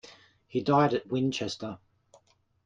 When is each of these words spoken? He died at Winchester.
He 0.47 0.61
died 0.61 0.95
at 0.95 1.05
Winchester. 1.11 1.77